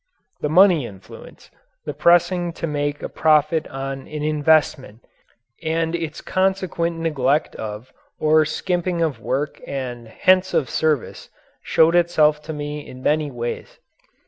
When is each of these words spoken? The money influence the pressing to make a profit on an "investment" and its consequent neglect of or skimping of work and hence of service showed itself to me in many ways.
The 0.39 0.49
money 0.49 0.87
influence 0.87 1.51
the 1.85 1.93
pressing 1.93 2.53
to 2.53 2.65
make 2.65 3.03
a 3.03 3.07
profit 3.07 3.67
on 3.67 4.07
an 4.07 4.23
"investment" 4.23 5.01
and 5.61 5.93
its 5.93 6.21
consequent 6.21 6.97
neglect 6.97 7.55
of 7.57 7.93
or 8.19 8.43
skimping 8.43 9.03
of 9.03 9.19
work 9.19 9.61
and 9.67 10.07
hence 10.07 10.55
of 10.55 10.71
service 10.71 11.29
showed 11.61 11.93
itself 11.93 12.41
to 12.45 12.51
me 12.51 12.79
in 12.83 13.03
many 13.03 13.29
ways. 13.29 13.77